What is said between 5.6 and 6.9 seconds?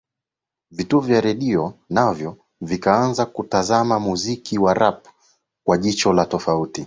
kwa jicho la tofauti